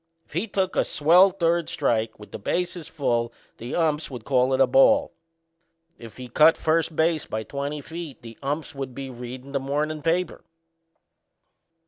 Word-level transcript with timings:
If 0.25 0.33
he 0.33 0.47
took 0.47 0.75
a 0.75 0.83
swell 0.83 1.29
third 1.29 1.69
strike 1.69 2.17
with 2.17 2.31
the 2.31 2.39
bases 2.39 2.87
full 2.87 3.31
the 3.57 3.75
umps 3.75 4.09
would 4.09 4.25
call 4.25 4.51
it 4.51 4.59
a 4.59 4.65
ball. 4.65 5.11
If 5.99 6.17
he 6.17 6.27
cut 6.27 6.57
first 6.57 6.95
base 6.95 7.27
by 7.27 7.43
twenty 7.43 7.81
feet 7.81 8.23
the 8.23 8.35
umps 8.41 8.73
would 8.73 8.95
be 8.95 9.11
readin' 9.11 9.51
the 9.51 9.59
mornin' 9.59 10.01
paper. 10.01 10.43